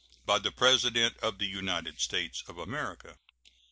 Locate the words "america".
2.57-3.19